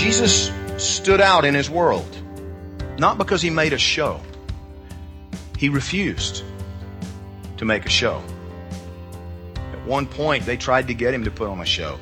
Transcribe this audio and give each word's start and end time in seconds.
Jesus 0.00 0.50
stood 0.78 1.20
out 1.20 1.44
in 1.44 1.52
his 1.52 1.68
world, 1.68 2.16
not 2.98 3.18
because 3.18 3.42
he 3.42 3.50
made 3.50 3.74
a 3.74 3.78
show. 3.78 4.18
He 5.58 5.68
refused 5.68 6.42
to 7.58 7.66
make 7.66 7.84
a 7.84 7.90
show. 7.90 8.22
At 9.56 9.86
one 9.86 10.06
point, 10.06 10.46
they 10.46 10.56
tried 10.56 10.86
to 10.88 10.94
get 10.94 11.12
him 11.12 11.24
to 11.24 11.30
put 11.30 11.48
on 11.48 11.60
a 11.60 11.66
show, 11.66 11.98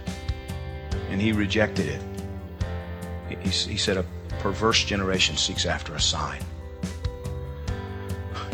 and 1.11 1.21
he 1.21 1.33
rejected 1.33 1.87
it. 1.89 2.03
He, 3.31 3.49
he- 3.49 3.77
said, 3.77 3.97
A 3.97 4.07
perverse 4.39 4.85
generation 4.85 5.37
seeks 5.37 5.67
after 5.67 5.93
a 5.97 6.01
sign. 6.01 6.41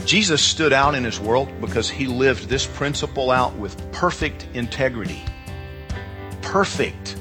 Jesus 0.07 0.41
stood 0.41 0.73
out 0.73 0.95
in 0.95 1.05
his 1.05 1.21
world 1.21 1.51
because 1.61 1.91
he 1.91 2.07
lived 2.07 2.49
this 2.49 2.67
principle 2.67 3.31
out 3.31 3.55
with 3.57 3.93
perfect 3.93 4.49
integrity, 4.55 5.23
perfect 6.41 7.21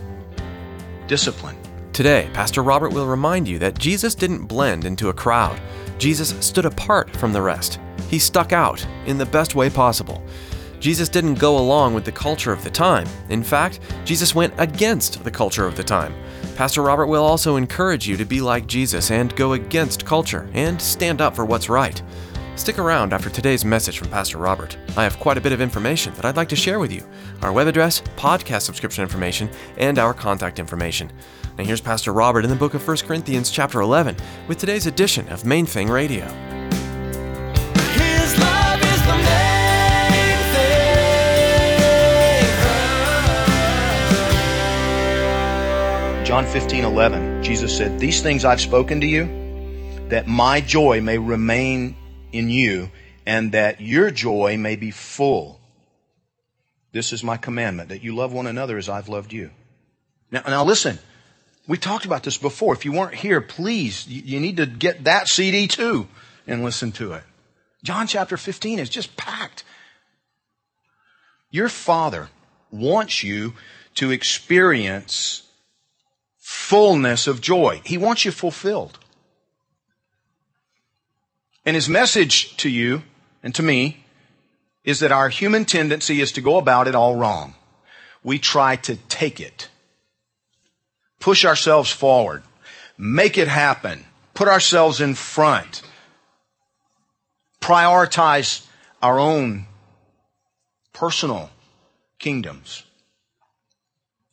discipline. 1.08 1.58
Today, 1.94 2.28
Pastor 2.34 2.64
Robert 2.64 2.92
will 2.92 3.06
remind 3.06 3.48
you 3.48 3.60
that 3.60 3.78
Jesus 3.78 4.16
didn't 4.16 4.48
blend 4.48 4.84
into 4.84 5.10
a 5.10 5.14
crowd. 5.14 5.62
Jesus 6.00 6.34
stood 6.44 6.66
apart 6.66 7.16
from 7.18 7.32
the 7.32 7.42
rest. 7.42 7.80
He 8.10 8.18
stuck 8.18 8.52
out 8.52 8.84
in 9.06 9.20
the 9.20 9.28
best 9.28 9.54
way 9.54 9.70
possible. 9.70 10.24
Jesus 10.80 11.08
didn't 11.08 11.36
go 11.36 11.56
along 11.60 11.94
with 11.94 12.04
the 12.04 12.12
culture 12.12 12.52
of 12.52 12.64
the 12.64 12.70
time. 12.72 13.08
In 13.30 13.44
fact, 13.44 13.80
Jesus 14.06 14.34
went 14.34 14.56
against 14.58 15.24
the 15.24 15.30
culture 15.30 15.68
of 15.68 15.78
the 15.78 15.84
time. 15.84 16.16
Pastor 16.56 16.82
Robert 16.82 17.06
will 17.06 17.24
also 17.24 17.58
encourage 17.58 18.08
you 18.08 18.18
to 18.18 18.26
be 18.26 18.42
like 18.42 18.66
Jesus 18.66 19.12
and 19.12 19.36
go 19.36 19.54
against 19.54 20.04
culture 20.04 20.50
and 20.54 20.82
stand 20.82 21.22
up 21.22 21.36
for 21.36 21.46
what's 21.46 21.70
right. 21.70 22.02
Stick 22.56 22.78
around 22.78 23.14
after 23.14 23.32
today's 23.32 23.66
message 23.66 23.98
from 23.98 24.09
Pastor 24.09 24.38
Robert. 24.38 24.78
I 24.96 25.04
have 25.04 25.20
quite 25.20 25.40
a 25.40 25.42
bit 25.42 25.54
of 25.54 25.59
information 25.59 26.14
that 26.14 26.23
I'd 26.23 26.38
like 26.38 26.50
to 26.50 26.56
share 26.56 26.78
with 26.78 26.94
you 26.94 27.04
our 27.42 27.52
web 27.52 27.66
address, 27.68 28.02
podcast 28.16 28.62
subscription 28.62 29.02
information, 29.02 29.50
and 29.78 29.98
our 29.98 30.14
contact 30.14 30.59
information. 30.59 31.12
Now 31.58 31.64
here's 31.64 31.81
Pastor 31.81 32.14
Robert 32.14 32.44
in 32.44 32.52
the 32.52 32.56
book 32.56 32.76
of 32.76 32.88
1 32.88 32.98
Corinthians, 32.98 33.50
chapter 33.50 33.81
11, 33.81 34.16
with 34.48 34.59
today's 34.59 34.86
edition 34.86 35.28
of 35.30 35.46
Main 35.46 35.66
Thing 35.66 35.90
Radio. 35.90 36.26
His 37.96 38.38
love 38.38 38.81
is 38.84 39.02
the 39.02 39.18
main 39.18 40.38
thing. 46.20 46.26
John 46.26 46.46
15, 46.46 46.86
11, 46.86 47.42
Jesus 47.44 47.76
said, 47.76 48.00
These 48.00 48.22
things 48.22 48.46
I've 48.46 48.62
spoken 48.62 49.02
to 49.02 49.08
you, 49.08 49.26
that 50.09 50.28
my 50.28 50.62
joy 50.62 51.02
may 51.02 51.18
remain 51.18 51.96
in 52.34 52.50
you, 52.50 52.92
and 53.26 53.54
that 53.54 53.80
your 53.80 54.12
joy 54.12 54.58
may 54.58 54.76
be 54.76 54.92
full. 54.92 55.62
This 56.92 57.14
is 57.14 57.24
my 57.24 57.38
commandment, 57.38 57.90
that 57.90 58.04
you 58.04 58.14
love 58.14 58.34
one 58.34 58.48
another 58.48 58.78
as 58.78 58.90
I've 58.90 59.08
loved 59.08 59.32
you. 59.32 59.52
Now, 60.32 60.42
now 60.46 60.66
listen, 60.66 61.00
we 61.68 61.78
talked 61.78 62.06
about 62.06 62.24
this 62.24 62.38
before. 62.38 62.74
If 62.74 62.84
you 62.84 62.92
weren't 62.92 63.16
here, 63.16 63.40
please, 63.40 64.08
you, 64.08 64.22
you 64.26 64.40
need 64.40 64.58
to 64.58 64.66
get 64.66 65.06
that 65.06 65.30
CD 65.30 65.68
too 65.68 66.08
and 66.46 66.64
listen 66.64 66.92
to 66.94 67.14
it. 67.14 67.24
John 67.84 68.08
chapter 68.08 68.36
15 68.36 68.80
is 68.80 68.90
just 68.90 69.16
packed. 69.16 69.64
Your 71.52 71.70
father 71.70 72.30
wants 72.72 73.24
you 73.24 73.54
to 73.96 74.12
experience 74.12 75.44
fullness 76.40 77.28
of 77.28 77.42
joy. 77.42 77.82
He 77.86 77.98
wants 77.98 78.26
you 78.26 78.32
fulfilled. 78.32 78.98
And 81.66 81.75
his 81.75 81.88
message 81.88 82.57
to 82.57 82.69
you 82.69 83.03
and 83.41 83.56
to 83.56 83.63
me 83.63 84.03
is 84.84 85.00
that 85.00 85.12
our 85.12 85.29
human 85.29 85.66
tendency 85.66 86.19
is 86.19 86.31
to 86.34 86.41
go 86.41 86.57
about 86.57 86.88
it 86.88 86.96
all 86.96 87.16
wrong. 87.16 87.56
We 88.24 88.40
try 88.40 88.75
to 88.78 88.96
take 89.07 89.40
it, 89.40 89.69
push 91.19 91.46
ourselves 91.46 91.91
forward, 91.91 92.44
make 92.97 93.38
it 93.38 93.47
happen, 93.47 94.06
put 94.34 94.47
ourselves 94.47 95.02
in 95.02 95.16
front, 95.16 95.81
prioritize 97.62 98.66
our 99.02 99.19
own 99.19 99.68
personal 100.94 101.50
kingdoms. 102.19 102.84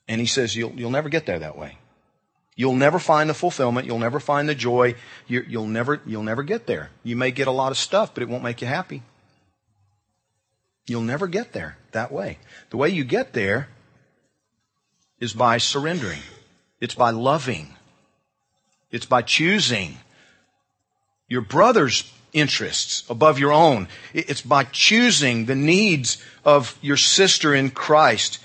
And 0.08 0.20
he 0.20 0.26
says, 0.26 0.56
you'll, 0.56 0.72
you'll 0.72 0.90
never 0.90 1.08
get 1.08 1.26
there 1.26 1.38
that 1.38 1.56
way. 1.56 1.78
You'll 2.60 2.75
never 2.75 2.98
find 2.98 3.31
the 3.31 3.32
fulfillment. 3.32 3.87
You'll 3.87 3.98
never 3.98 4.21
find 4.21 4.47
the 4.47 4.54
joy. 4.54 4.94
you 5.26 5.43
you'll 5.48 5.66
never, 5.66 6.03
you'll 6.04 6.22
never 6.22 6.43
get 6.43 6.66
there. 6.66 6.91
You 7.03 7.16
may 7.16 7.31
get 7.31 7.48
a 7.48 7.50
lot 7.50 7.72
of 7.72 7.78
stuff, 7.78 8.12
but 8.12 8.22
it 8.22 8.28
won't 8.28 8.43
make 8.43 8.60
you 8.60 8.66
happy. 8.66 9.03
You'll 10.87 11.00
never 11.00 11.26
get 11.26 11.54
there 11.54 11.78
that 11.93 12.12
way. 12.12 12.37
The 12.69 12.76
way 12.76 12.91
you 12.91 13.03
get 13.03 13.32
there 13.32 13.69
is 15.20 15.32
by 15.32 15.56
surrendering. 15.56 16.20
It's 16.82 16.94
by 16.94 17.12
loving. 17.12 17.76
It's 18.91 19.06
by 19.06 19.22
choosing 19.22 19.97
your 21.28 21.41
brother's 21.41 22.12
interests 22.34 23.04
above 23.09 23.38
your 23.38 23.53
own. 23.53 23.88
It's 24.12 24.43
by 24.43 24.65
choosing 24.65 25.47
the 25.47 25.56
needs 25.56 26.22
of 26.44 26.76
your 26.82 26.99
sister 26.99 27.54
in 27.54 27.70
Christ 27.70 28.38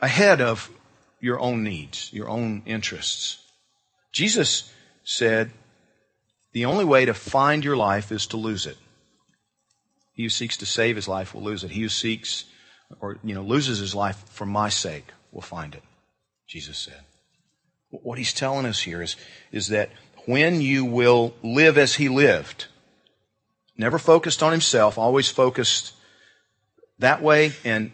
ahead 0.00 0.40
of 0.40 0.70
your 1.20 1.38
own 1.40 1.64
needs, 1.64 2.12
your 2.12 2.28
own 2.28 2.62
interests. 2.66 3.38
Jesus 4.12 4.72
said, 5.04 5.50
the 6.52 6.64
only 6.64 6.84
way 6.84 7.04
to 7.04 7.14
find 7.14 7.64
your 7.64 7.76
life 7.76 8.10
is 8.10 8.26
to 8.28 8.36
lose 8.36 8.66
it. 8.66 8.76
He 10.12 10.24
who 10.24 10.28
seeks 10.28 10.56
to 10.58 10.66
save 10.66 10.96
his 10.96 11.08
life 11.08 11.34
will 11.34 11.42
lose 11.42 11.62
it. 11.62 11.70
He 11.70 11.82
who 11.82 11.88
seeks 11.88 12.44
or, 13.00 13.18
you 13.22 13.34
know, 13.34 13.42
loses 13.42 13.78
his 13.78 13.94
life 13.94 14.24
for 14.30 14.46
my 14.46 14.68
sake 14.68 15.12
will 15.30 15.42
find 15.42 15.74
it, 15.74 15.82
Jesus 16.46 16.78
said. 16.78 17.00
What 17.90 18.18
he's 18.18 18.32
telling 18.32 18.66
us 18.66 18.80
here 18.80 19.02
is, 19.02 19.16
is 19.52 19.68
that 19.68 19.90
when 20.26 20.60
you 20.60 20.84
will 20.84 21.34
live 21.42 21.78
as 21.78 21.94
he 21.94 22.08
lived, 22.08 22.66
never 23.76 23.98
focused 23.98 24.42
on 24.42 24.52
himself, 24.52 24.98
always 24.98 25.28
focused 25.30 25.92
that 26.98 27.22
way 27.22 27.52
and 27.64 27.92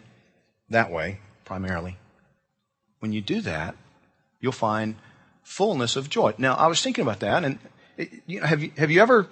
that 0.69 0.91
way 0.91 1.19
primarily, 1.45 1.97
when 3.05 3.13
you 3.13 3.21
do 3.21 3.39
that, 3.41 3.75
you'll 4.41 4.51
find 4.51 4.95
fullness 5.43 5.95
of 5.95 6.09
joy. 6.09 6.33
Now, 6.39 6.55
I 6.55 6.65
was 6.65 6.81
thinking 6.81 7.03
about 7.03 7.19
that, 7.19 7.43
and 7.43 7.59
you 8.25 8.39
know, 8.39 8.47
have 8.47 8.63
you 8.63 8.71
have 8.77 8.89
you 8.89 8.99
ever 8.99 9.27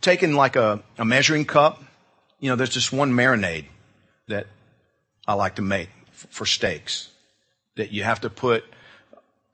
taken 0.00 0.36
like 0.36 0.54
a, 0.54 0.80
a 0.96 1.04
measuring 1.04 1.46
cup? 1.46 1.82
You 2.38 2.50
know, 2.50 2.54
there's 2.56 2.74
this 2.74 2.92
one 2.92 3.12
marinade 3.12 3.64
that 4.28 4.46
I 5.26 5.34
like 5.34 5.56
to 5.56 5.62
make 5.62 5.88
f- 6.10 6.28
for 6.30 6.46
steaks 6.46 7.10
that 7.74 7.90
you 7.90 8.04
have 8.04 8.20
to 8.20 8.30
put 8.30 8.62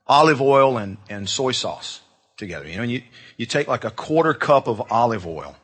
olive 0.06 0.42
oil 0.42 0.76
and, 0.76 0.98
and 1.08 1.26
soy 1.26 1.52
sauce 1.52 2.00
together. 2.36 2.68
You 2.68 2.76
know, 2.76 2.82
and 2.82 2.92
you, 2.92 3.02
you 3.38 3.46
take 3.46 3.66
like 3.66 3.84
a 3.84 3.90
quarter 3.90 4.34
cup 4.34 4.68
of 4.68 4.92
olive 4.92 5.26
oil. 5.26 5.56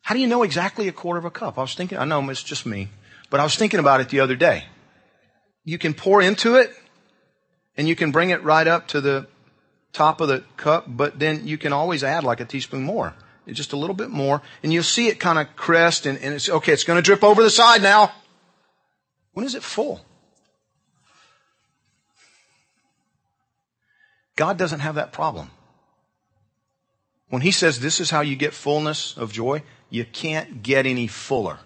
How 0.00 0.16
do 0.16 0.20
you 0.20 0.26
know 0.26 0.42
exactly 0.42 0.88
a 0.88 0.92
quarter 0.92 1.18
of 1.18 1.24
a 1.26 1.30
cup? 1.30 1.58
I 1.58 1.60
was 1.60 1.76
thinking, 1.76 1.96
I 1.96 2.04
know 2.06 2.28
it's 2.28 2.42
just 2.42 2.66
me, 2.66 2.88
but 3.30 3.38
I 3.38 3.44
was 3.44 3.54
thinking 3.54 3.78
about 3.78 4.00
it 4.00 4.08
the 4.08 4.18
other 4.18 4.34
day. 4.34 4.64
You 5.64 5.78
can 5.78 5.94
pour 5.94 6.20
into 6.20 6.56
it 6.56 6.74
and 7.76 7.88
you 7.88 7.96
can 7.96 8.10
bring 8.10 8.30
it 8.30 8.42
right 8.42 8.66
up 8.66 8.88
to 8.88 9.00
the 9.00 9.26
top 9.92 10.20
of 10.20 10.28
the 10.28 10.44
cup, 10.56 10.84
but 10.88 11.18
then 11.18 11.46
you 11.46 11.58
can 11.58 11.72
always 11.72 12.02
add 12.02 12.24
like 12.24 12.40
a 12.40 12.44
teaspoon 12.44 12.82
more. 12.82 13.14
Just 13.46 13.72
a 13.72 13.76
little 13.76 13.94
bit 13.96 14.10
more. 14.10 14.40
And 14.62 14.72
you'll 14.72 14.82
see 14.84 15.08
it 15.08 15.18
kind 15.18 15.38
of 15.38 15.56
crest 15.56 16.06
and, 16.06 16.18
and 16.18 16.34
it's, 16.34 16.48
okay, 16.48 16.72
it's 16.72 16.84
going 16.84 16.96
to 16.96 17.02
drip 17.02 17.24
over 17.24 17.42
the 17.42 17.50
side 17.50 17.82
now. 17.82 18.12
When 19.32 19.44
is 19.44 19.54
it 19.54 19.62
full? 19.62 20.00
God 24.36 24.56
doesn't 24.56 24.80
have 24.80 24.94
that 24.94 25.12
problem. 25.12 25.50
When 27.28 27.42
He 27.42 27.50
says 27.50 27.80
this 27.80 28.00
is 28.00 28.10
how 28.10 28.20
you 28.20 28.36
get 28.36 28.54
fullness 28.54 29.16
of 29.16 29.32
joy, 29.32 29.62
you 29.90 30.04
can't 30.04 30.62
get 30.62 30.86
any 30.86 31.06
fuller 31.06 31.58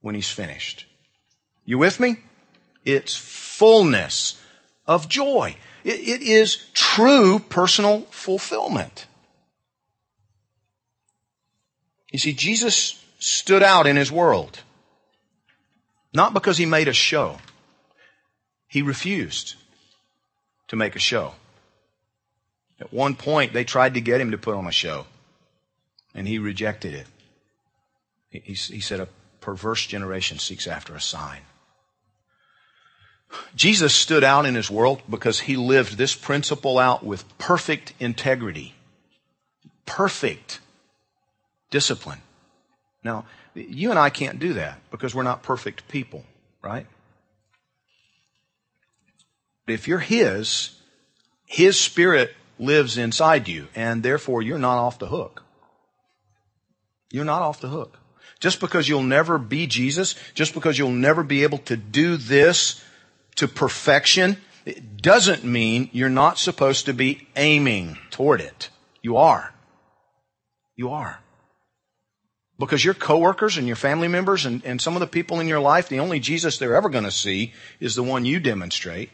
when 0.00 0.14
He's 0.14 0.30
finished. 0.30 0.86
You 1.64 1.78
with 1.78 1.98
me? 2.00 2.18
It's 2.88 3.14
fullness 3.14 4.40
of 4.86 5.10
joy. 5.10 5.56
It, 5.84 6.00
it 6.00 6.22
is 6.22 6.56
true 6.72 7.38
personal 7.38 8.00
fulfillment. 8.10 9.06
You 12.10 12.18
see, 12.18 12.32
Jesus 12.32 13.04
stood 13.18 13.62
out 13.62 13.86
in 13.86 13.96
his 13.96 14.10
world. 14.10 14.60
Not 16.14 16.32
because 16.32 16.56
he 16.56 16.64
made 16.64 16.88
a 16.88 16.94
show. 16.94 17.36
He 18.68 18.80
refused 18.80 19.56
to 20.68 20.76
make 20.76 20.96
a 20.96 20.98
show. 20.98 21.34
At 22.80 22.90
one 22.90 23.16
point, 23.16 23.52
they 23.52 23.64
tried 23.64 23.92
to 23.94 24.00
get 24.00 24.18
him 24.18 24.30
to 24.30 24.38
put 24.38 24.54
on 24.54 24.66
a 24.66 24.72
show, 24.72 25.04
and 26.14 26.26
he 26.26 26.38
rejected 26.38 26.94
it. 26.94 27.06
He, 28.30 28.54
he 28.54 28.80
said, 28.80 29.00
A 29.00 29.08
perverse 29.40 29.84
generation 29.84 30.38
seeks 30.38 30.66
after 30.66 30.94
a 30.94 31.00
sign. 31.02 31.42
Jesus 33.54 33.94
stood 33.94 34.24
out 34.24 34.46
in 34.46 34.54
his 34.54 34.70
world 34.70 35.02
because 35.08 35.40
he 35.40 35.56
lived 35.56 35.98
this 35.98 36.14
principle 36.14 36.78
out 36.78 37.04
with 37.04 37.24
perfect 37.38 37.92
integrity, 38.00 38.74
perfect 39.84 40.60
discipline. 41.70 42.20
Now, 43.04 43.26
you 43.54 43.90
and 43.90 43.98
I 43.98 44.10
can't 44.10 44.38
do 44.38 44.54
that 44.54 44.78
because 44.90 45.14
we're 45.14 45.22
not 45.22 45.42
perfect 45.42 45.88
people, 45.88 46.24
right? 46.62 46.86
But 49.66 49.74
if 49.74 49.86
you're 49.86 49.98
His, 49.98 50.70
His 51.46 51.78
Spirit 51.78 52.34
lives 52.58 52.98
inside 52.98 53.48
you, 53.48 53.68
and 53.74 54.02
therefore 54.02 54.42
you're 54.42 54.58
not 54.58 54.78
off 54.78 54.98
the 54.98 55.08
hook. 55.08 55.42
You're 57.10 57.24
not 57.24 57.42
off 57.42 57.60
the 57.60 57.68
hook. 57.68 57.98
Just 58.40 58.60
because 58.60 58.88
you'll 58.88 59.02
never 59.02 59.36
be 59.38 59.66
Jesus, 59.66 60.14
just 60.34 60.54
because 60.54 60.78
you'll 60.78 60.90
never 60.90 61.22
be 61.22 61.42
able 61.42 61.58
to 61.58 61.76
do 61.76 62.16
this 62.16 62.82
to 63.38 63.48
perfection, 63.48 64.36
it 64.64 65.00
doesn't 65.00 65.44
mean 65.44 65.90
you're 65.92 66.08
not 66.08 66.38
supposed 66.38 66.86
to 66.86 66.92
be 66.92 67.26
aiming 67.36 67.98
toward 68.10 68.40
it. 68.40 68.68
You 69.02 69.16
are. 69.16 69.54
You 70.76 70.90
are. 70.90 71.20
Because 72.58 72.84
your 72.84 72.94
coworkers 72.94 73.56
and 73.56 73.66
your 73.66 73.76
family 73.76 74.08
members 74.08 74.44
and, 74.44 74.64
and 74.64 74.80
some 74.80 74.96
of 74.96 75.00
the 75.00 75.06
people 75.06 75.38
in 75.38 75.46
your 75.46 75.60
life, 75.60 75.88
the 75.88 76.00
only 76.00 76.18
Jesus 76.18 76.58
they're 76.58 76.74
ever 76.74 76.88
going 76.88 77.04
to 77.04 77.10
see 77.10 77.52
is 77.78 77.94
the 77.94 78.02
one 78.02 78.24
you 78.24 78.40
demonstrate. 78.40 79.10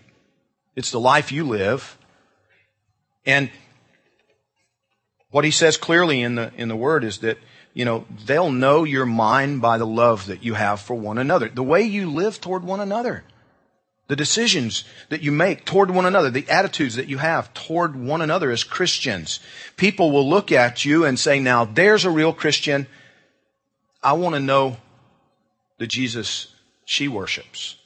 It's 0.75 0.91
the 0.91 1.00
life 1.00 1.31
you 1.31 1.44
live. 1.44 1.99
And 3.27 3.50
what 5.31 5.44
he 5.44 5.50
says 5.50 5.77
clearly 5.77 6.23
in 6.23 6.37
the, 6.37 6.53
in 6.56 6.69
the 6.69 6.77
word 6.77 7.05
is 7.05 7.19
that, 7.19 7.38
you 7.75 7.85
know, 7.85 8.06
they'll 8.25 8.50
know 8.50 8.85
your 8.85 9.05
mind 9.05 9.61
by 9.61 9.77
the 9.77 9.87
love 9.87 10.27
that 10.27 10.43
you 10.43 10.55
have 10.55 10.81
for 10.81 10.94
one 10.94 11.19
another. 11.19 11.49
The 11.49 11.62
way 11.62 11.82
you 11.82 12.11
live 12.11 12.41
toward 12.41 12.65
one 12.65 12.81
another. 12.81 13.25
The 14.06 14.17
decisions 14.17 14.85
that 15.09 15.23
you 15.23 15.33
make 15.33 15.65
toward 15.65 15.91
one 15.91 16.05
another, 16.05 16.31
the 16.31 16.49
attitudes 16.51 16.97
that 16.97 17.09
you 17.09 17.19
have 17.19 17.55
toward 17.55 17.97
one 17.97 18.21
another 18.21 18.51
as 18.51 18.62
Christians. 18.62 19.41
People 19.77 20.12
will 20.12 20.29
look 20.29 20.53
at 20.53 20.85
you 20.85 21.06
and 21.06 21.19
say, 21.19 21.41
now 21.41 21.65
there's 21.65 22.05
a 22.05 22.11
real 22.11 22.33
Christian 22.33 22.87
I 24.03 24.12
want 24.12 24.35
to 24.35 24.41
know 24.41 24.77
the 25.79 25.87
Jesus 25.87 26.49
she 26.85 27.09
worships. 27.09 27.77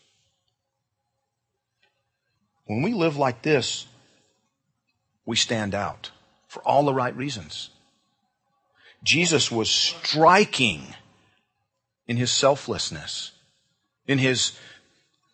When 2.67 2.82
we 2.82 2.93
live 2.93 3.17
like 3.17 3.43
this, 3.43 3.87
we 5.25 5.37
stand 5.37 5.76
out 5.76 6.11
for 6.49 6.61
all 6.62 6.85
the 6.85 6.93
right 6.93 7.17
reasons. 7.17 7.70
Jesus 9.05 9.50
was 9.50 9.70
striking 9.70 10.82
in 12.09 12.17
his 12.17 12.32
selflessness, 12.32 13.31
in 14.09 14.19
his 14.19 14.59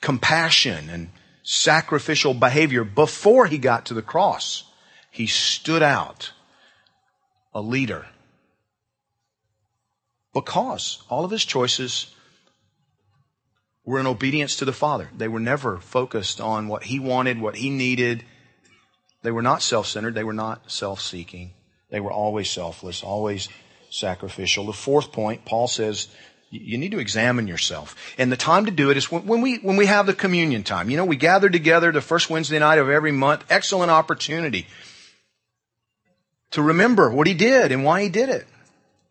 compassion 0.04 0.90
and 0.90 1.10
sacrificial 1.42 2.34
behavior 2.34 2.84
before 2.84 3.46
he 3.46 3.58
got 3.58 3.86
to 3.86 3.94
the 3.94 4.02
cross. 4.02 4.64
He 5.10 5.26
stood 5.26 5.82
out 5.82 6.32
a 7.54 7.60
leader 7.60 8.06
because 10.34 11.02
all 11.08 11.24
of 11.24 11.30
his 11.30 11.44
choices 11.44 12.14
were 13.84 13.98
in 13.98 14.06
obedience 14.06 14.56
to 14.56 14.64
the 14.64 14.72
Father. 14.72 15.08
They 15.16 15.28
were 15.28 15.40
never 15.40 15.78
focused 15.78 16.40
on 16.40 16.68
what 16.68 16.84
he 16.84 16.98
wanted, 16.98 17.40
what 17.40 17.56
he 17.56 17.70
needed. 17.70 18.24
They 19.22 19.30
were 19.30 19.42
not 19.42 19.62
self 19.62 19.86
centered, 19.86 20.14
they 20.14 20.24
were 20.24 20.32
not 20.34 20.70
self 20.70 21.00
seeking. 21.00 21.52
They 21.90 22.00
were 22.00 22.12
always 22.12 22.50
selfless, 22.50 23.02
always 23.02 23.48
sacrificial. 23.88 24.66
The 24.66 24.72
fourth 24.72 25.12
point, 25.12 25.44
Paul 25.44 25.68
says, 25.68 26.08
you 26.54 26.78
need 26.78 26.92
to 26.92 26.98
examine 26.98 27.46
yourself. 27.48 27.96
And 28.16 28.30
the 28.30 28.36
time 28.36 28.66
to 28.66 28.70
do 28.70 28.90
it 28.90 28.96
is 28.96 29.10
when, 29.10 29.40
we, 29.40 29.56
when 29.56 29.76
we 29.76 29.86
have 29.86 30.06
the 30.06 30.14
communion 30.14 30.62
time. 30.62 30.90
You 30.90 30.96
know, 30.96 31.04
we 31.04 31.16
gather 31.16 31.48
together 31.50 31.90
the 31.92 32.00
first 32.00 32.30
Wednesday 32.30 32.58
night 32.58 32.78
of 32.78 32.88
every 32.88 33.12
month. 33.12 33.44
Excellent 33.50 33.90
opportunity 33.90 34.66
to 36.52 36.62
remember 36.62 37.10
what 37.10 37.26
he 37.26 37.34
did 37.34 37.72
and 37.72 37.84
why 37.84 38.02
he 38.02 38.08
did 38.08 38.28
it. 38.28 38.46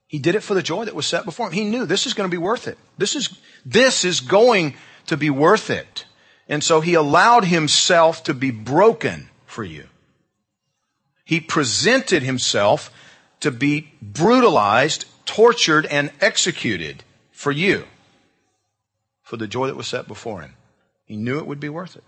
He 0.07 0.19
did 0.19 0.35
it 0.35 0.43
for 0.43 0.53
the 0.53 0.61
joy 0.61 0.85
that 0.85 0.95
was 0.95 1.07
set 1.07 1.25
before 1.25 1.47
him. 1.47 1.53
He 1.53 1.65
knew 1.65 1.85
this 1.85 2.05
is 2.05 2.13
going 2.13 2.29
to 2.29 2.33
be 2.33 2.41
worth 2.41 2.67
it. 2.67 2.77
This 2.97 3.15
is, 3.15 3.37
this 3.65 4.05
is 4.05 4.21
going 4.21 4.75
to 5.07 5.17
be 5.17 5.29
worth 5.29 5.69
it. 5.69 6.05
And 6.47 6.63
so 6.63 6.81
he 6.81 6.93
allowed 6.93 7.45
himself 7.45 8.23
to 8.25 8.33
be 8.33 8.51
broken 8.51 9.29
for 9.45 9.63
you. 9.63 9.87
He 11.25 11.39
presented 11.39 12.21
himself 12.21 12.91
to 13.39 13.51
be 13.51 13.91
brutalized, 14.01 15.05
tortured, 15.25 15.85
and 15.85 16.11
executed 16.21 17.03
for 17.43 17.51
you 17.51 17.83
for 19.21 19.35
the 19.35 19.47
joy 19.47 19.67
that 19.67 19.75
was 19.75 19.87
set 19.87 20.07
before 20.07 20.41
him. 20.41 20.53
He 21.03 21.17
knew 21.17 21.39
it 21.39 21.45
would 21.45 21.59
be 21.59 21.67
worth 21.67 21.97
it. 21.97 22.03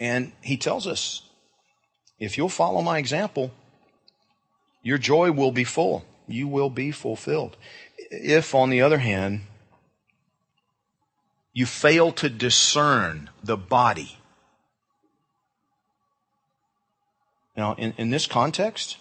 And 0.00 0.32
he 0.40 0.56
tells 0.56 0.86
us, 0.86 1.22
if 2.18 2.38
you'll 2.38 2.48
follow 2.48 2.80
my 2.80 2.96
example, 2.96 3.50
your 4.82 4.96
joy 4.96 5.30
will 5.30 5.52
be 5.52 5.64
full. 5.64 6.06
You 6.26 6.48
will 6.48 6.70
be 6.70 6.90
fulfilled. 6.90 7.58
If, 8.10 8.54
on 8.54 8.70
the 8.70 8.80
other 8.80 8.98
hand, 8.98 9.42
you 11.52 11.66
fail 11.66 12.12
to 12.12 12.30
discern 12.30 13.28
the 13.44 13.58
body. 13.58 14.16
Now, 17.54 17.74
in, 17.74 17.92
in 17.98 18.08
this 18.08 18.26
context, 18.26 18.96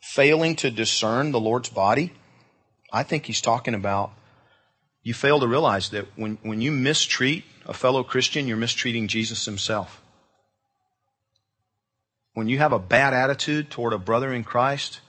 failing 0.00 0.54
to 0.56 0.70
discern 0.70 1.32
the 1.32 1.40
Lord's 1.40 1.70
body, 1.70 2.12
I 2.92 3.02
think 3.02 3.26
he's 3.26 3.40
talking 3.40 3.74
about 3.74 4.12
you 5.02 5.14
fail 5.14 5.40
to 5.40 5.46
realize 5.48 5.90
that 5.90 6.06
when, 6.16 6.38
when 6.42 6.60
you 6.60 6.70
mistreat 6.70 7.44
a 7.66 7.72
fellow 7.72 8.02
Christian, 8.02 8.46
you're 8.46 8.56
mistreating 8.56 9.08
Jesus 9.08 9.44
himself. 9.44 10.02
When 12.34 12.48
you 12.48 12.58
have 12.58 12.72
a 12.72 12.78
bad 12.78 13.14
attitude 13.14 13.70
toward 13.70 13.92
a 13.92 13.98
brother 13.98 14.32
in 14.32 14.44
Christ, 14.44 15.00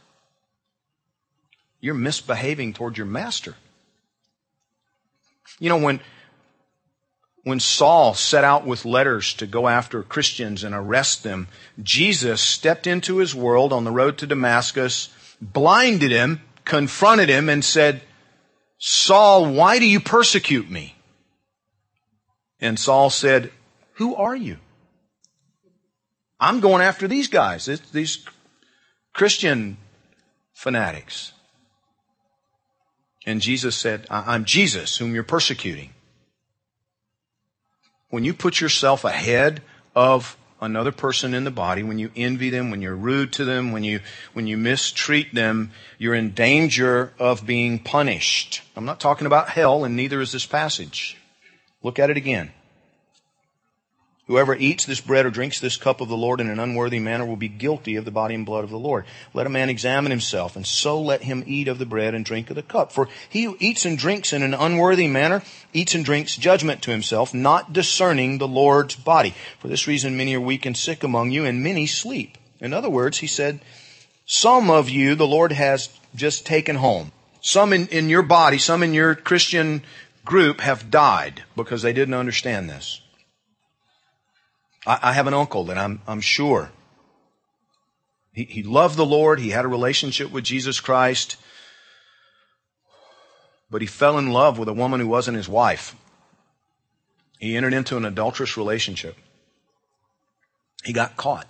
you're 1.82 1.94
misbehaving 1.94 2.74
toward 2.74 2.98
your 2.98 3.06
master. 3.06 3.56
You 5.60 5.70
know, 5.70 5.77
when, 5.77 6.00
when 7.44 7.60
Saul 7.60 8.13
set 8.13 8.44
out 8.44 8.65
with 8.65 8.86
letters 8.86 9.34
to 9.36 9.48
go 9.48 9.68
after 9.68 10.03
Christians 10.03 10.63
and 10.63 10.74
arrest 10.74 11.24
them, 11.24 11.48
Jesus 11.82 12.42
stepped 12.42 12.88
into 12.88 13.18
his 13.18 13.36
world 13.36 13.74
on 13.74 13.84
the 13.84 13.92
road 13.92 14.18
to 14.20 14.27
Damascus, 14.27 15.10
blinded 15.42 16.12
him, 16.12 16.42
confronted 16.70 17.28
him, 17.28 17.50
and 17.50 17.66
said, 17.66 18.02
Saul, 18.78 19.52
why 19.52 19.80
do 19.80 19.86
you 19.86 20.00
persecute 20.00 20.70
me? 20.70 20.96
And 22.62 22.80
Saul 22.80 23.10
said, 23.10 23.52
Who 23.94 24.16
are 24.16 24.36
you? 24.36 24.58
I'm 26.40 26.62
going 26.62 26.82
after 26.82 27.08
these 27.08 27.28
guys, 27.28 27.66
these 27.92 28.26
Christian 29.14 29.78
fanatics. 30.54 31.34
And 33.26 33.42
Jesus 33.42 33.76
said, 33.76 34.06
I'm 34.10 34.46
Jesus 34.46 34.98
whom 34.98 35.14
you're 35.14 35.24
persecuting. 35.24 35.90
When 38.10 38.24
you 38.24 38.34
put 38.34 38.62
yourself 38.62 39.04
ahead 39.04 39.62
of 39.96 40.38
another 40.62 40.92
person 40.92 41.34
in 41.34 41.44
the 41.44 41.51
body, 41.51 41.84
when 41.84 42.00
you 42.00 42.12
envy 42.16 42.50
them, 42.50 42.72
when 42.72 42.82
you're 42.82 42.96
rude 42.96 43.34
to 43.34 43.46
them, 43.46 43.72
when 43.72 43.84
you, 43.84 44.00
when 44.34 44.48
you 44.48 44.58
mistreat 44.58 45.34
them, 45.34 45.72
you're 45.98 46.16
in 46.16 46.32
danger 46.32 47.13
of 47.20 47.46
being 47.46 47.80
punished. 47.80 48.62
I'm 48.75 48.86
not 48.86 49.00
talking 49.00 49.28
about 49.28 49.50
hell, 49.50 49.84
and 49.84 49.96
neither 49.96 50.22
is 50.22 50.32
this 50.32 50.46
passage. 50.46 51.18
Look 51.82 52.00
at 52.00 52.10
it 52.10 52.18
again. 52.18 52.51
Whoever 54.29 54.55
eats 54.55 54.86
this 54.86 55.01
bread 55.01 55.25
or 55.25 55.31
drinks 55.31 55.59
this 55.59 55.75
cup 55.75 56.01
of 56.01 56.07
the 56.07 56.15
Lord 56.15 56.39
in 56.39 56.51
an 56.51 56.59
unworthy 56.59 57.00
manner 57.00 57.25
will 57.25 57.36
be 57.36 57.48
guilty 57.48 57.95
of 57.95 58.05
the 58.05 58.12
body 58.12 58.36
and 58.36 58.45
blood 58.45 58.63
of 58.63 58.69
the 58.69 58.77
Lord. 58.77 59.05
Let 59.33 59.48
a 59.48 59.50
man 59.50 59.71
examine 59.71 60.12
himself, 60.12 60.55
and 60.55 60.67
so 60.67 61.01
let 61.01 61.24
him 61.24 61.43
eat 61.48 61.67
of 61.67 61.79
the 61.79 61.86
bread 61.88 62.13
and 62.13 62.24
drink 62.24 62.51
of 62.51 62.55
the 62.55 62.62
cup. 62.62 62.91
For 62.91 63.09
he 63.27 63.45
who 63.45 63.57
eats 63.59 63.86
and 63.86 63.98
drinks 63.98 64.31
in 64.31 64.43
an 64.43 64.53
unworthy 64.53 65.07
manner 65.07 65.41
eats 65.74 65.95
and 65.95 66.05
drinks 66.05 66.36
judgment 66.36 66.83
to 66.83 66.91
himself, 66.91 67.33
not 67.33 67.74
discerning 67.74 68.38
the 68.38 68.48
Lord's 68.48 68.93
body. 68.93 69.33
For 69.57 69.67
this 69.67 69.88
reason 69.88 70.15
many 70.15 70.36
are 70.36 70.39
weak 70.39 70.67
and 70.67 70.77
sick 70.77 71.03
among 71.03 71.31
you, 71.31 71.43
and 71.45 71.63
many 71.63 71.88
sleep. 71.88 72.38
In 72.59 72.71
other 72.71 72.89
words, 72.91 73.17
he 73.17 73.27
said, 73.27 73.62
some 74.27 74.69
of 74.69 74.89
you 74.89 75.15
the 75.15 75.25
Lord 75.25 75.53
has 75.53 75.89
just 76.13 76.45
taken 76.45 76.75
home. 76.75 77.12
Some 77.41 77.74
in, 77.74 77.88
in 77.88 78.09
your 78.09 78.21
body, 78.21 78.59
some 78.59 78.83
in 78.83 78.93
your 78.93 79.15
Christian 79.15 79.81
group 80.24 80.62
have 80.62 80.91
died 80.91 81.45
because 81.55 81.81
they 81.81 81.93
didn't 81.93 82.13
understand 82.13 82.69
this. 82.69 83.01
I, 84.89 85.00
I 85.03 85.13
have 85.13 85.27
an 85.27 85.34
uncle 85.34 85.65
that 85.65 85.77
I'm, 85.77 86.01
I'm 86.08 86.22
sure 86.22 86.72
he, 88.34 88.46
he 88.46 88.63
loved 88.63 88.98
the 88.98 89.05
Lord. 89.05 89.39
He 89.39 89.50
had 89.50 89.65
a 89.65 89.69
relationship 89.69 90.31
with 90.31 90.43
Jesus 90.43 90.79
Christ. 90.79 91.38
But 93.69 93.81
he 93.81 93.88
fell 93.88 94.17
in 94.17 94.31
love 94.31 94.58
with 94.58 94.69
a 94.69 94.74
woman 94.74 95.00
who 95.00 95.08
wasn't 95.08 95.38
his 95.38 95.50
wife. 95.50 95.96
He 97.38 97.55
entered 97.55 97.74
into 97.74 97.98
an 97.98 98.05
adulterous 98.05 98.58
relationship. 98.58 99.15
He 100.84 100.93
got 100.93 101.17
caught. 101.17 101.48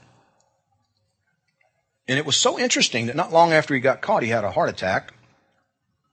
And 2.08 2.18
it 2.18 2.26
was 2.26 2.36
so 2.36 2.60
interesting 2.60 3.06
that 3.06 3.16
not 3.16 3.32
long 3.32 3.54
after 3.54 3.74
he 3.74 3.80
got 3.80 4.02
caught, 4.02 4.24
he 4.24 4.30
had 4.30 4.44
a 4.44 4.52
heart 4.52 4.70
attack. 4.70 5.14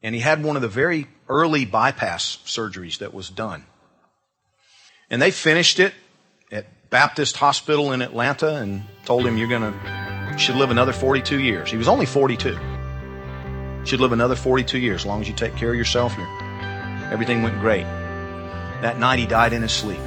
And 0.02 0.14
he 0.14 0.20
had 0.20 0.44
one 0.44 0.56
of 0.56 0.62
the 0.62 0.68
very 0.68 1.08
early 1.28 1.64
bypass 1.64 2.38
surgeries 2.44 2.98
that 2.98 3.14
was 3.14 3.30
done. 3.30 3.64
And 5.10 5.22
they 5.22 5.30
finished 5.30 5.80
it 5.80 5.94
Baptist 6.90 7.36
Hospital 7.36 7.92
in 7.92 8.00
Atlanta 8.00 8.56
and 8.56 8.82
told 9.04 9.26
him, 9.26 9.36
You're 9.36 9.48
going 9.48 9.62
to, 9.62 10.38
should 10.38 10.56
live 10.56 10.70
another 10.70 10.92
42 10.92 11.40
years. 11.40 11.70
He 11.70 11.76
was 11.76 11.88
only 11.88 12.06
42. 12.06 12.56
Should 13.84 14.00
live 14.00 14.12
another 14.12 14.36
42 14.36 14.78
years 14.78 15.02
as 15.02 15.06
long 15.06 15.20
as 15.20 15.28
you 15.28 15.34
take 15.34 15.56
care 15.56 15.70
of 15.70 15.76
yourself. 15.76 16.14
Everything 17.10 17.42
went 17.42 17.58
great. 17.60 17.84
That 18.82 18.98
night 18.98 19.18
he 19.18 19.26
died 19.26 19.52
in 19.52 19.62
his 19.62 19.72
sleep. 19.72 20.00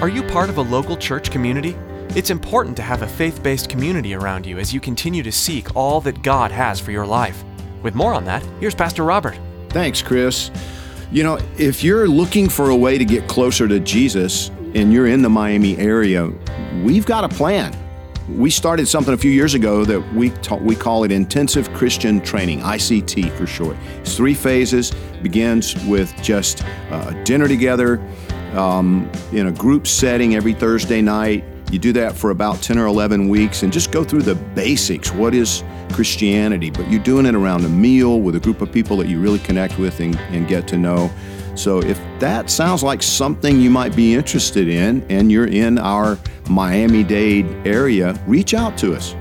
Are 0.00 0.08
you 0.08 0.22
part 0.22 0.48
of 0.48 0.58
a 0.58 0.62
local 0.62 0.96
church 0.96 1.32
community? 1.32 1.76
It's 2.10 2.30
important 2.30 2.76
to 2.76 2.82
have 2.84 3.02
a 3.02 3.06
faith 3.08 3.42
based 3.42 3.68
community 3.68 4.14
around 4.14 4.46
you 4.46 4.60
as 4.60 4.72
you 4.72 4.78
continue 4.78 5.24
to 5.24 5.32
seek 5.32 5.74
all 5.74 6.00
that 6.02 6.22
God 6.22 6.52
has 6.52 6.78
for 6.78 6.92
your 6.92 7.04
life. 7.04 7.42
With 7.82 7.96
more 7.96 8.14
on 8.14 8.24
that, 8.26 8.44
here's 8.60 8.76
Pastor 8.76 9.02
Robert. 9.02 9.36
Thanks, 9.70 10.00
Chris. 10.00 10.52
You 11.10 11.24
know, 11.24 11.40
if 11.58 11.82
you're 11.82 12.06
looking 12.06 12.48
for 12.48 12.70
a 12.70 12.76
way 12.76 12.96
to 12.96 13.04
get 13.04 13.26
closer 13.26 13.66
to 13.66 13.80
Jesus 13.80 14.50
and 14.76 14.92
you're 14.92 15.08
in 15.08 15.20
the 15.20 15.28
Miami 15.28 15.76
area, 15.78 16.30
we've 16.84 17.04
got 17.04 17.24
a 17.24 17.28
plan. 17.28 17.76
We 18.28 18.50
started 18.50 18.86
something 18.86 19.14
a 19.14 19.18
few 19.18 19.32
years 19.32 19.54
ago 19.54 19.84
that 19.84 20.00
we 20.14 20.30
ta- 20.30 20.58
we 20.58 20.76
call 20.76 21.02
it 21.02 21.10
Intensive 21.10 21.72
Christian 21.74 22.20
Training, 22.20 22.60
ICT 22.60 23.36
for 23.36 23.48
short. 23.48 23.76
It's 23.96 24.16
three 24.16 24.34
phases. 24.34 24.92
Begins 25.22 25.74
with 25.86 26.14
just 26.22 26.62
uh, 26.92 27.10
dinner 27.24 27.48
together 27.48 28.00
um, 28.58 29.10
in 29.32 29.46
a 29.46 29.52
group 29.52 29.86
setting 29.86 30.34
every 30.34 30.52
Thursday 30.52 31.00
night. 31.00 31.44
You 31.70 31.78
do 31.78 31.92
that 31.92 32.16
for 32.16 32.30
about 32.30 32.62
10 32.62 32.78
or 32.78 32.86
11 32.86 33.28
weeks 33.28 33.62
and 33.62 33.72
just 33.72 33.92
go 33.92 34.02
through 34.02 34.22
the 34.22 34.34
basics. 34.34 35.12
What 35.12 35.34
is 35.34 35.62
Christianity? 35.92 36.70
But 36.70 36.90
you're 36.90 37.02
doing 37.02 37.26
it 37.26 37.34
around 37.34 37.64
a 37.64 37.68
meal 37.68 38.20
with 38.20 38.36
a 38.36 38.40
group 38.40 38.62
of 38.62 38.72
people 38.72 38.96
that 38.98 39.06
you 39.06 39.20
really 39.20 39.38
connect 39.38 39.78
with 39.78 40.00
and, 40.00 40.16
and 40.30 40.48
get 40.48 40.66
to 40.68 40.78
know. 40.78 41.10
So 41.54 41.82
if 41.82 42.00
that 42.20 42.50
sounds 42.50 42.82
like 42.82 43.02
something 43.02 43.60
you 43.60 43.68
might 43.68 43.94
be 43.94 44.14
interested 44.14 44.68
in 44.68 45.04
and 45.10 45.30
you're 45.30 45.48
in 45.48 45.78
our 45.78 46.18
Miami 46.48 47.04
Dade 47.04 47.46
area, 47.66 48.18
reach 48.26 48.54
out 48.54 48.78
to 48.78 48.94
us. 48.94 49.14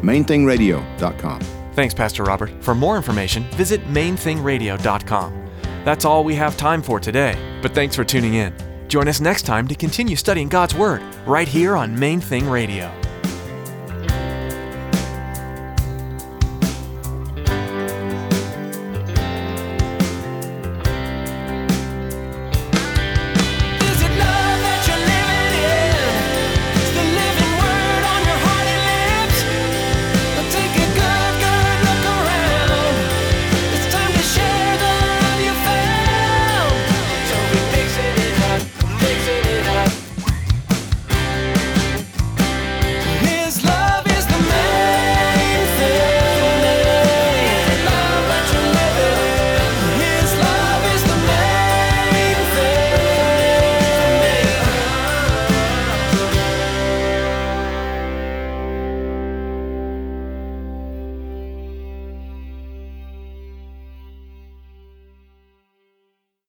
MainThingRadio.com. 0.00 1.40
Thanks, 1.72 1.94
Pastor 1.94 2.24
Robert. 2.24 2.50
For 2.62 2.74
more 2.74 2.96
information, 2.96 3.44
visit 3.52 3.80
mainthingradio.com. 3.88 5.46
That's 5.84 6.04
all 6.04 6.24
we 6.24 6.34
have 6.34 6.56
time 6.56 6.82
for 6.82 7.00
today, 7.00 7.36
but 7.62 7.72
thanks 7.72 7.96
for 7.96 8.04
tuning 8.04 8.34
in. 8.34 8.67
Join 8.88 9.06
us 9.06 9.20
next 9.20 9.42
time 9.42 9.68
to 9.68 9.74
continue 9.74 10.16
studying 10.16 10.48
God's 10.48 10.74
Word 10.74 11.02
right 11.26 11.46
here 11.46 11.76
on 11.76 11.98
Main 11.98 12.20
Thing 12.20 12.48
Radio. 12.48 12.90